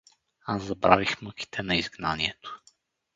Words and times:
Аз 0.45 0.63
забравих 0.63 1.21
мъките 1.21 1.63
на 1.63 1.75
изгнанието. 1.75 2.61